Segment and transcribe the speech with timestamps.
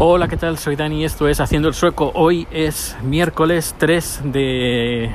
[0.00, 0.58] Hola, ¿qué tal?
[0.58, 2.12] Soy Dani y esto es Haciendo el Sueco.
[2.14, 5.10] Hoy es miércoles 3 de,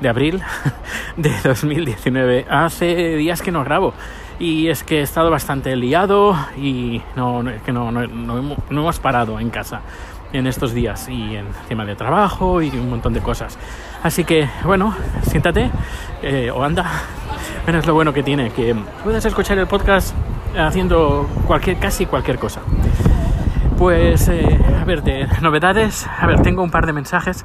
[0.00, 0.40] de abril
[1.18, 2.46] de 2019.
[2.48, 3.92] Hace días que no grabo
[4.38, 8.98] y es que he estado bastante liado y no, no, que no, no, no, hemos
[9.00, 9.82] parado en casa
[10.32, 13.58] en estos días y en tema de trabajo y un montón de cosas.
[14.02, 15.70] Así que, bueno, siéntate
[16.22, 16.90] eh, o anda.
[17.64, 20.14] Bueno, es lo bueno que tiene, que puedes escuchar el podcast
[20.56, 22.60] haciendo cualquier, casi cualquier cosa.
[23.78, 27.44] Pues, eh, a ver, de novedades, a ver, tengo un par de mensajes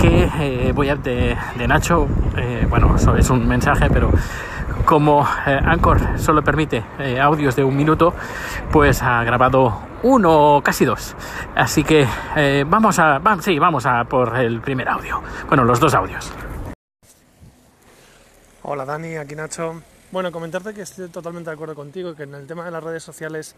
[0.00, 4.10] que eh, voy a de, de Nacho, eh, bueno, eso es un mensaje, pero
[4.84, 6.82] como Anchor solo permite
[7.20, 8.12] audios de un minuto,
[8.72, 11.14] pues ha grabado uno, casi dos.
[11.54, 12.08] Así que
[12.66, 15.22] vamos a, sí, vamos a por el primer audio.
[15.46, 16.32] Bueno, los dos audios.
[18.62, 19.82] Hola Dani, aquí Nacho.
[20.10, 23.04] Bueno, comentarte que estoy totalmente de acuerdo contigo, que en el tema de las redes
[23.04, 23.54] sociales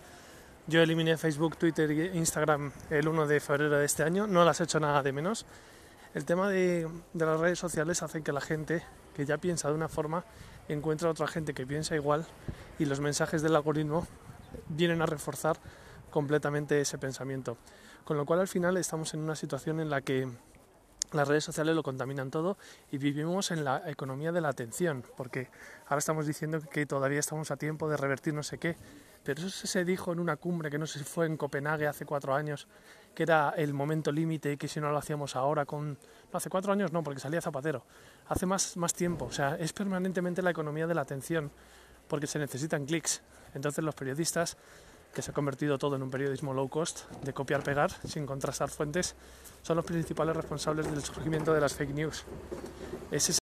[0.66, 4.60] yo eliminé Facebook, Twitter e Instagram el 1 de febrero de este año, no las
[4.60, 5.44] he hecho nada de menos.
[6.14, 9.88] El tema de, las redes sociales hace que la gente que ya piensa de una
[9.88, 10.24] forma
[10.68, 12.26] encuentre a otra gente que piensa igual
[12.78, 14.06] y los mensajes del algoritmo
[14.68, 15.56] vienen a reforzar
[16.10, 17.56] completamente ese pensamiento.
[18.04, 20.28] Con lo cual al final estamos en una situación en la que
[21.12, 22.56] las redes sociales lo contaminan todo
[22.90, 25.48] y vivimos en la economía de la atención, porque
[25.86, 28.76] ahora estamos diciendo que todavía estamos a tiempo de revertir no sé qué,
[29.24, 32.04] pero eso se dijo en una cumbre que no sé si fue en Copenhague hace
[32.04, 32.66] cuatro años,
[33.14, 35.92] que era el momento límite y que si no lo hacíamos ahora con...
[36.32, 37.84] No, hace cuatro años no, porque salía Zapatero.
[38.28, 39.26] Hace más, más tiempo.
[39.26, 41.50] O sea, es permanentemente la economía de la atención,
[42.08, 43.22] porque se necesitan clics.
[43.54, 44.56] Entonces los periodistas,
[45.14, 49.14] que se ha convertido todo en un periodismo low cost, de copiar-pegar, sin contrastar fuentes,
[49.62, 52.24] son los principales responsables del surgimiento de las fake news.
[53.10, 53.41] Ese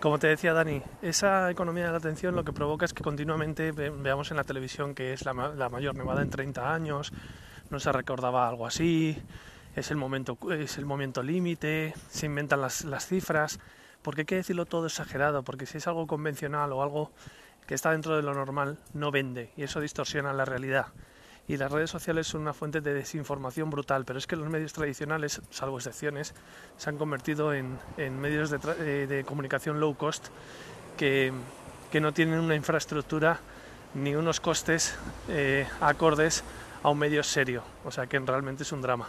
[0.00, 3.72] como te decía Dani, esa economía de la atención lo que provoca es que continuamente
[3.72, 7.12] veamos en la televisión que es la, mayor nevada en 30 años,
[7.70, 9.20] no se recordaba algo así,
[9.74, 13.58] es el momento es el momento límite, se inventan las, las cifras,
[14.02, 17.10] porque hay que decirlo todo exagerado, porque si es algo convencional o algo
[17.66, 20.86] que está dentro de lo normal, no vende y eso distorsiona la realidad
[21.48, 24.74] y las redes sociales son una fuente de desinformación brutal, pero es que los medios
[24.74, 26.34] tradicionales, salvo excepciones,
[26.76, 27.78] se han convertido en,
[28.20, 30.28] medios eh, de, comunicación low cost
[30.98, 31.32] que,
[32.00, 33.40] no tienen una infraestructura
[33.94, 34.96] ni unos costes
[35.28, 36.44] eh, acordes
[36.82, 39.08] a un medio serio, o sea que realmente es un drama.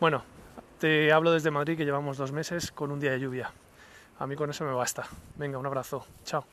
[0.00, 0.24] Bueno,
[0.80, 3.52] te hablo desde Madrid que llevamos dos meses con un día de lluvia.
[4.18, 5.06] A mí con eso me basta.
[5.36, 6.04] Venga, un abrazo.
[6.24, 6.44] Chao.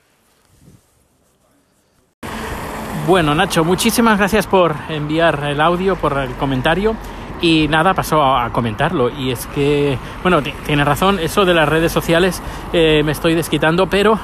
[3.08, 6.94] Bueno, Nacho, muchísimas gracias por enviar el audio, por el comentario.
[7.40, 9.08] Y nada, pasó a, comentarlo.
[9.08, 12.42] Y es que, bueno, tiene razón, eso de las redes sociales
[12.74, 14.18] eh, me estoy desquitando, pero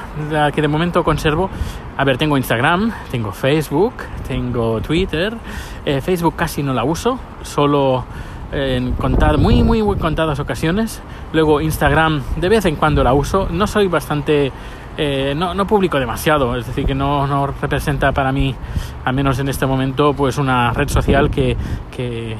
[0.53, 1.49] que de momento conservo,
[1.97, 3.95] a ver, tengo Instagram, tengo Facebook,
[4.27, 5.35] tengo Twitter.
[5.83, 8.05] Eh, Facebook casi no la uso, solo
[8.51, 11.01] en contar, muy, muy, muy contadas ocasiones.
[11.33, 13.47] Luego Instagram de vez en cuando la uso.
[13.49, 14.51] No soy bastante
[14.97, 18.55] eh, no, no, publico demasiado, es decir, que no, no, representa para mí,
[19.03, 21.57] al menos en este momento, pues una red social que,
[21.95, 22.37] que,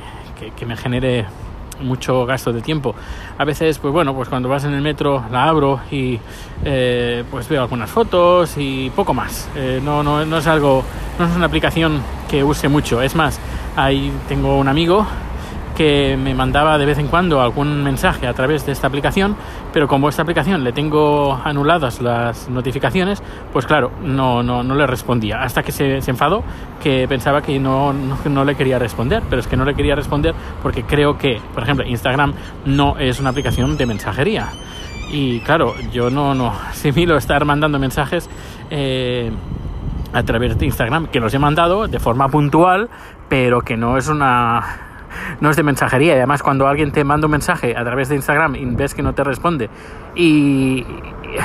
[0.56, 1.26] que, me genere
[1.82, 2.96] mucho gasto de tiempo.
[3.38, 6.20] A veces, pues bueno, pues cuando vas en el metro la abro y
[6.64, 9.50] eh, pues veo algunas fotos y poco más.
[9.56, 10.84] Eh, no, no, no es algo,
[11.20, 13.02] no es una aplicación que use mucho.
[13.02, 13.40] Es más,
[13.76, 15.06] ahí tengo un amigo
[15.76, 19.36] que me mandaba de vez en cuando algún mensaje a través de esta aplicación,
[19.74, 23.22] pero como esta aplicación le tengo anuladas las notificaciones,
[23.52, 25.42] pues claro, no, no, no le respondía.
[25.42, 26.44] Hasta que se, se enfadó,
[26.82, 30.34] que pensaba que no, no, le quería responder, pero es que no le quería responder
[30.64, 32.34] porque creo que, por ejemplo, Instagram
[32.66, 34.50] no es una aplicación de mensajería.
[35.12, 38.30] Y claro, yo no, no asimilo estar mandando mensajes.
[38.70, 39.32] Eh,
[40.14, 42.90] a través de Instagram, que los he mandado de forma puntual,
[43.28, 44.85] pero que no es una
[45.40, 46.14] no es de mensajería.
[46.14, 49.02] Y además, cuando alguien te manda un mensaje a través de Instagram y ves que
[49.02, 49.70] no te responde,
[50.16, 50.86] y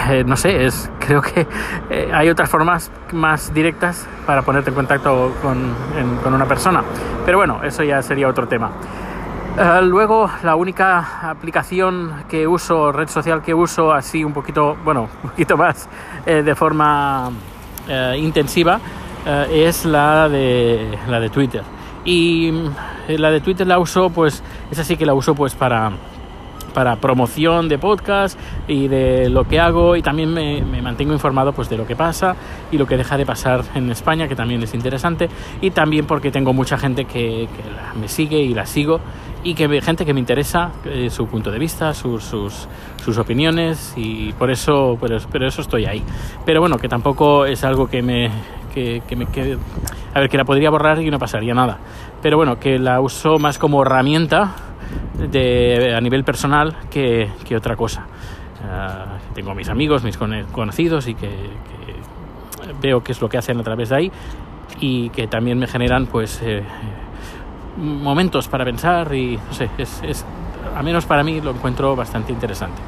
[0.08, 1.46] eh, no sé, es, creo que
[1.90, 5.74] eh, hay otras formas más directas para ponerte en contacto con,
[6.22, 6.82] con una persona.
[7.24, 8.70] Pero bueno, eso ya sería otro tema.
[9.58, 15.02] Eh, luego, la única aplicación que uso, red social que uso así un poquito, bueno,
[15.22, 15.88] un poquito más
[16.26, 17.30] de forma
[18.16, 18.78] intensiva,
[19.50, 21.64] es la de, la de Twitter.
[22.04, 22.70] Y eh,
[23.18, 25.92] la de Twitter la uso, pues, es así que la uso pues para
[26.70, 31.68] para promoción de podcast y de lo que hago y también me, mantengo informado pues
[31.68, 32.36] de lo que pasa
[32.70, 35.28] y lo que deja de pasar en España que también es interesante
[35.60, 37.48] y también porque tengo mucha gente que,
[38.00, 39.00] me sigue y la sigo
[39.42, 42.68] y que gente que me interesa eh, su punto de vista sus, sus,
[43.02, 46.02] sus, opiniones y por eso pero, pero eso estoy ahí.
[46.44, 48.30] Pero bueno que tampoco es algo que me
[48.72, 49.26] que, que me
[50.14, 51.78] a ver, que la podría borrar y no pasaría nada.
[52.22, 54.54] Pero bueno, que la uso más como herramienta
[55.18, 58.06] de, a nivel personal que, que otra cosa.
[58.68, 63.58] Ah, tengo mis amigos, mis conocidos y que, que, veo qué es lo que hacen
[63.58, 64.12] a través de ahí
[64.80, 66.62] y que también me generan pues eh,
[67.76, 70.26] momentos para pensar y no sé, es, es,
[70.76, 72.80] a menos para mí lo encuentro bastante interesante.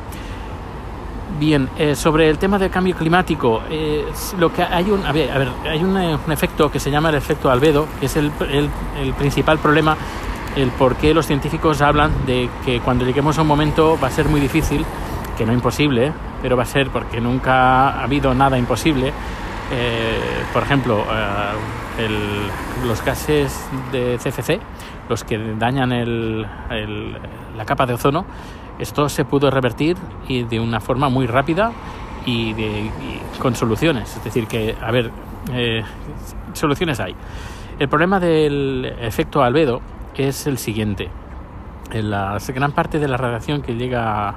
[1.38, 4.04] Bien, eh, sobre el tema del cambio climático, eh,
[4.38, 5.30] lo que hay un, a ver,
[5.68, 8.68] hay un, un, efecto que se llama el efecto albedo, que es el, el,
[9.00, 9.96] el, principal problema,
[10.56, 14.10] el por qué los científicos hablan de que cuando lleguemos a un momento va a
[14.10, 14.84] ser muy difícil,
[15.36, 16.12] que no imposible,
[16.42, 19.12] pero va a ser porque nunca ha habido nada imposible.
[19.72, 24.60] Eh, por ejemplo, eh, el, los gases de CFC,
[25.08, 25.90] los que dañan
[27.56, 28.26] la capa de ozono,
[28.82, 29.96] esto se pudo revertir
[30.26, 31.72] y de una forma muy rápida
[32.26, 32.90] y, de,
[33.38, 34.16] con soluciones.
[34.16, 35.10] Es decir, que, a ver,
[35.52, 35.82] eh,
[36.52, 37.14] soluciones hay.
[37.78, 39.80] El problema del efecto albedo
[40.16, 41.10] es el siguiente.
[41.92, 44.34] La gran parte de la radiación que llega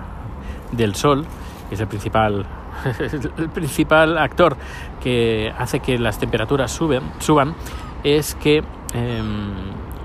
[0.72, 1.26] del Sol,
[1.70, 2.46] que es el principal,
[3.38, 4.58] el principal actor
[5.02, 7.56] que hace que las temperaturas suben, suban,
[8.04, 8.64] es que
[8.94, 9.24] eh,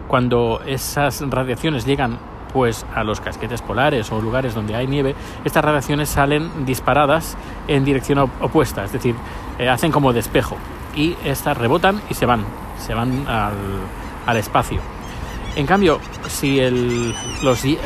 [0.09, 2.19] cuando esas radiaciones llegan
[2.53, 5.15] pues a los casquetes polares o lugares donde hay nieve,
[5.45, 7.37] estas radiaciones salen disparadas
[7.69, 9.15] en dirección opuesta, es decir,
[9.59, 10.57] eh, hacen como despejo
[10.95, 12.45] y estas rebotan y se van,
[12.79, 13.55] se van al,
[14.27, 14.81] al espacio.
[15.57, 15.99] En cambio,
[16.29, 17.13] si el,
[17.43, 17.77] los, eh,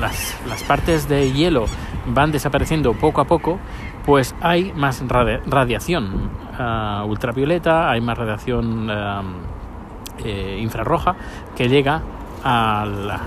[0.00, 1.66] las, las, partes de hielo
[2.06, 3.58] van desapareciendo poco a poco,
[4.06, 9.22] pues hay más radi radiación uh, ultravioleta, hay más radiación uh,
[10.24, 11.14] eh, infrarroja
[11.54, 12.02] que llega
[12.42, 13.20] a, la,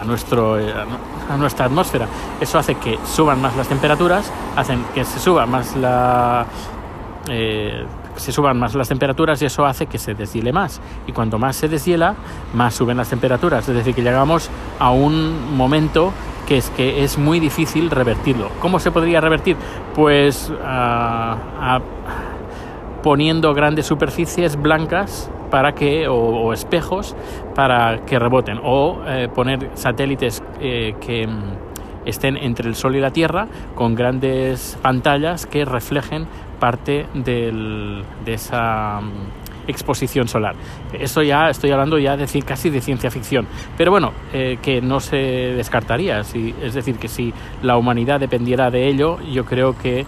[0.00, 2.06] a, nuestro, a nuestra atmósfera.
[2.40, 6.46] Eso hace que suban más las temperaturas, hacen que se suba más la...
[7.28, 7.84] Eh,
[8.16, 10.80] se suban más las temperaturas y eso hace que se deshiele más.
[11.06, 12.16] Y cuanto más se deshiela,
[12.52, 13.68] más suben las temperaturas.
[13.68, 14.50] Es decir, que llegamos
[14.80, 16.12] a un momento
[16.46, 18.50] que es que es muy difícil revertirlo.
[18.60, 19.56] ¿Cómo se podría revertir?
[19.94, 21.80] Pues uh,
[23.02, 27.16] poniendo grandes superficies blancas para que o, espejos
[27.54, 31.28] para que reboten o eh, poner satélites eh, que
[32.04, 36.26] estén entre el Sol y la Tierra con grandes pantallas que reflejen
[36.58, 39.00] parte del, de esa
[39.66, 40.54] exposición solar.
[40.94, 43.46] Esto ya estoy hablando ya de casi de ciencia ficción,
[43.76, 46.24] pero bueno, eh, que no se descartaría.
[46.24, 50.06] Si, es decir, que si la humanidad dependiera de ello, yo creo que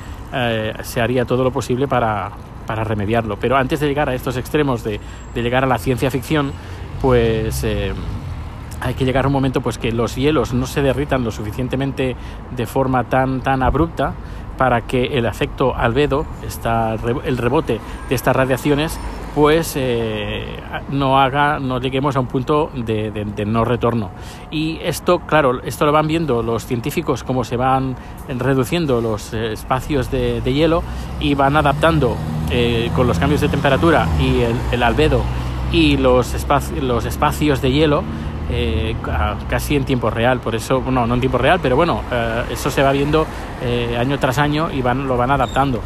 [0.85, 2.31] se haría todo lo posible para,
[2.71, 3.37] para, remediarlo.
[3.39, 5.01] Pero antes de llegar a estos extremos de,
[5.35, 6.53] de llegar a la ciencia ficción,
[7.01, 7.93] pues eh,
[8.81, 12.17] hay que llegar a un momento pues que los hielos no se derritan lo suficientemente
[12.57, 14.15] de forma tan tan abrupta
[14.61, 16.95] para que el efecto albedo, esta,
[17.25, 17.81] el rebote
[18.11, 19.01] de estas radiaciones,
[19.35, 20.45] pues eh,
[20.91, 24.11] no haga, no lleguemos a un punto de, de, no retorno.
[24.51, 27.97] Y esto, claro, esto lo van viendo los científicos cómo se van
[28.29, 30.83] reduciendo los eh, espacios de, de, hielo
[31.21, 32.19] y van adaptando
[32.51, 35.23] eh, con los cambios de temperatura y el, el albedo
[35.73, 38.03] y los, espaci los espacios de hielo
[38.53, 38.97] eh,
[39.49, 42.69] casi en tiempo real, por eso, no, no en tiempo real, pero bueno, eh, eso
[42.69, 43.25] se va viendo
[43.63, 45.81] eh, año tras año y van, lo van adaptando.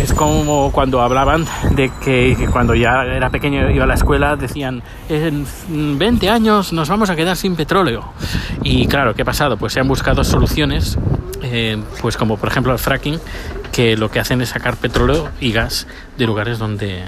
[0.00, 4.36] es como cuando hablaban de que, que, cuando ya era pequeño iba a la escuela
[4.36, 8.04] decían en 20 años nos vamos a quedar sin petróleo
[8.62, 9.56] y claro, ¿qué ha pasado?
[9.56, 10.98] Pues se han buscado soluciones
[12.00, 13.20] pues como por ejemplo el fracking
[13.72, 15.86] que lo que hacen es sacar petróleo y gas
[16.16, 17.04] de lugares donde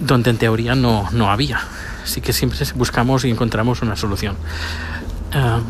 [0.00, 1.60] donde en teoría no, no había
[2.08, 4.34] así que siempre buscamos y encontramos una solución.
[5.34, 5.60] Uh,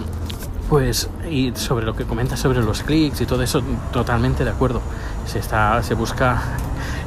[0.68, 4.80] pues, y sobre lo que comentas sobre los clics y todo eso, totalmente de acuerdo.
[5.26, 6.42] Se, está, se busca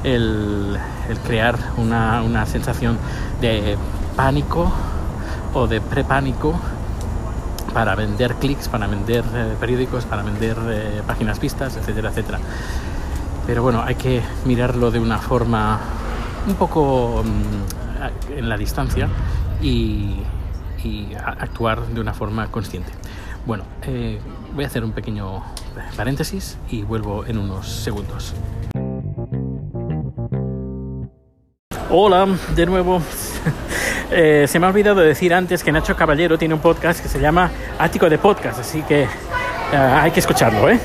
[0.03, 0.77] el,
[1.09, 2.97] el crear una, una, sensación
[3.39, 3.77] de
[4.15, 4.71] pánico
[5.53, 6.59] o de prepánico
[7.73, 12.39] para vender clics, para vender eh, periódicos, para vender eh, páginas vistas, etcétera, etcétera.
[13.47, 15.79] Pero bueno, hay que mirarlo de una forma
[16.47, 19.07] un poco um, en la distancia
[19.61, 20.17] y,
[20.83, 22.91] y, actuar de una forma consciente.
[23.45, 24.19] Bueno, eh,
[24.53, 25.43] voy a hacer un pequeño
[25.95, 28.33] paréntesis y vuelvo en unos segundos.
[31.89, 33.01] Hola, de nuevo.
[34.11, 37.19] Eh, se me ha olvidado decir antes que Nacho Caballero tiene un podcast que se
[37.19, 37.49] llama
[37.79, 40.79] Ático de Podcast, así que uh, hay que escucharlo, ¿eh?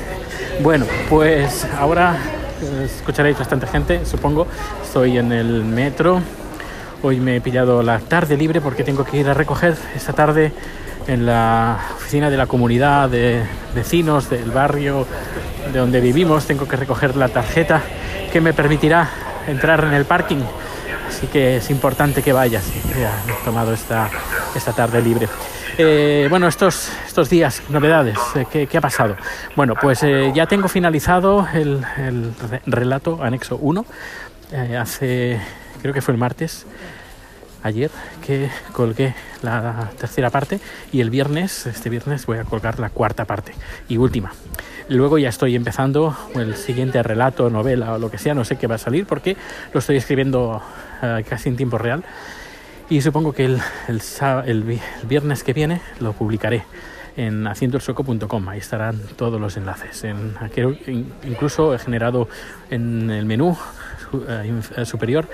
[0.61, 2.17] Bueno, pues ahora
[2.83, 4.47] escucharéis bastante gente, supongo.
[4.81, 6.21] Estoy en el metro.
[7.03, 10.51] Hoy me he pillado la tarde libre porque tengo que ir a recoger esta tarde
[11.07, 13.43] en la oficina de la comunidad de
[13.75, 15.05] vecinos del barrio
[15.71, 16.45] de donde vivimos.
[16.45, 17.81] Tengo que recoger la tarjeta
[18.31, 19.09] que me permitirá
[19.47, 20.41] entrar en el parking
[21.17, 24.07] Así que es importante que vayas y que hayas tomado esta,
[24.55, 25.27] esta tarde libre.
[25.79, 29.17] Eh, bueno, estos, estos días, novedades, eh, ¿qué, qué ha pasado?
[29.55, 33.83] Bueno, pues eh, ya tengo finalizado el, el re- relato anexo 1.
[34.51, 35.39] Eh, hace,
[35.81, 36.67] creo que fue el martes,
[37.63, 37.89] ayer,
[38.23, 40.59] que colgué la tercera parte
[40.91, 43.53] y el viernes, este viernes, voy a colgar la cuarta parte
[43.89, 44.31] y última.
[44.89, 48.67] Luego ya estoy empezando el siguiente relato, novela o lo que sea, no sé qué
[48.67, 49.35] va a salir porque
[49.73, 50.61] lo estoy escribiendo
[51.01, 52.03] eh, casi en tiempo real
[52.89, 56.63] y supongo que el, viernes que viene lo publicaré
[57.17, 58.49] en haciendoelsoco.com.
[58.49, 60.03] Ahí estarán todos los enlaces.
[60.03, 60.35] En,
[61.23, 62.29] incluso he generado
[62.69, 63.57] en el menú
[64.27, 65.27] eh, eh, superior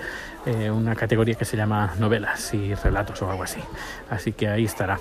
[0.74, 3.62] una categoría que se llama novelas y relatos o algo así.
[4.10, 5.00] Así que ahí estará.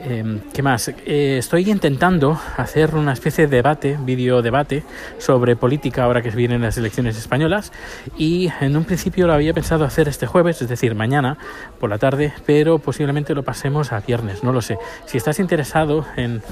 [0.00, 0.88] Eh, ¿Qué más?
[0.88, 4.82] Eh, estoy intentando hacer una especie de debate, vídeo debate
[5.18, 7.72] sobre política ahora que vienen las elecciones españolas
[8.18, 11.38] y en un principio lo había pensado hacer este jueves, es decir, mañana
[11.78, 14.78] por la tarde, pero posiblemente lo pasemos a viernes, no lo sé.
[15.06, 16.42] Si estás interesado en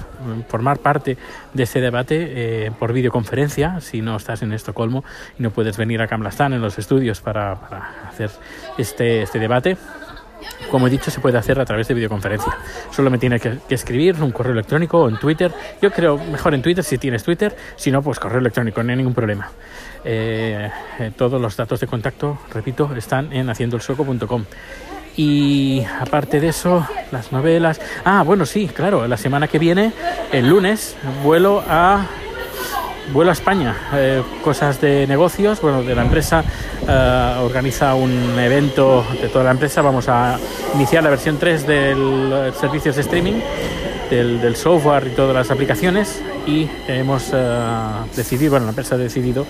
[0.49, 1.19] formar parte
[1.53, 5.05] de este debate eh, por videoconferencia, si no estás en Estocolmo
[5.39, 8.31] y no puedes venir a Camblastán en los estudios para, para hacer
[8.79, 9.77] este, este debate,
[10.71, 12.57] como he dicho, se puede hacer a través de videoconferencia.
[12.91, 15.53] Solo me tiene que, que escribir un correo electrónico o en Twitter.
[15.81, 17.55] Yo creo mejor en Twitter si tienes Twitter.
[17.77, 19.51] Si no, pues correo electrónico, no hay ningún problema.
[20.05, 24.45] Eh, eh, todos los datos de contacto, repito, están en haciendoelsoco.com.
[25.17, 27.81] Y aparte de eso, las novelas.
[28.05, 29.93] Ah, bueno, sí, claro, la semana que viene,
[30.33, 32.07] el lunes, vuelo a
[33.13, 36.45] vuelo a España, eh, cosas de negocios, bueno, de la empresa,
[36.89, 40.39] eh, organiza un evento de toda la empresa, vamos a
[40.75, 43.41] iniciar la versión 3 del eh, servicios de streaming,
[44.11, 46.21] del, del software y todas las aplicaciones.
[46.45, 47.69] Y hemos eh,
[48.17, 49.47] decidido, bueno, la empresa ha decidido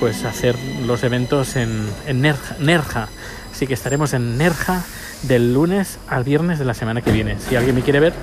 [0.00, 3.08] pues hacer los eventos en, Nerja,
[3.52, 4.82] así que estaremos en Nerja
[5.22, 7.36] del lunes al viernes de la semana que viene.
[7.38, 8.14] Si alguien me quiere ver,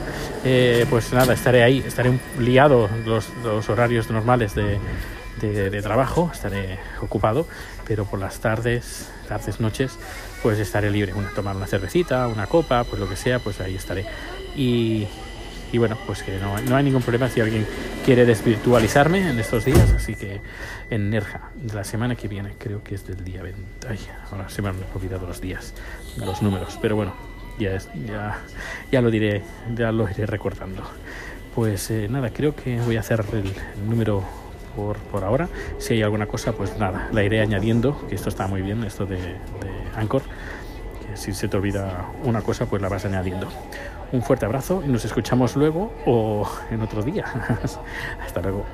[0.90, 4.80] pues nada, estaré ahí, estaré liado los, los horarios normales de,
[5.42, 7.48] de- trabajo, estaré ocupado,
[7.88, 9.98] pero por las tardes, tardes, noches,
[10.42, 11.13] pues estaré libre.
[11.13, 14.06] Una, tomar una cervecita, una copa, pues lo que sea, pues ahí estaré.
[14.56, 15.08] Y,
[15.72, 17.66] y bueno, pues que no, no hay ningún problema si alguien
[18.06, 20.40] quiere desvirtualizarme en estos días, así que
[20.90, 23.88] en Nerja, la semana que viene, creo que es del día 20.
[23.90, 24.00] Ay,
[24.32, 25.74] ahora se me han olvidado los días,
[26.18, 27.13] los números, pero bueno,
[27.60, 28.40] ya, ya,
[28.92, 29.42] ya lo diré,
[29.75, 30.84] ya lo iré recordando.
[31.56, 33.54] Pues eh, nada, creo que voy a hacer el
[33.90, 34.24] número
[34.75, 35.50] por, por ahora.
[35.77, 39.06] Si hay alguna cosa, pues nada, la iré añadiendo, que esto está muy bien, esto
[39.06, 39.38] de, de
[39.96, 40.24] Anchor
[41.08, 43.48] que si se te olvida una cosa, pues la vas añadiendo.
[44.12, 47.25] Un fuerte abrazo y nos escuchamos luego o en otro día.
[48.25, 48.65] Hasta luego.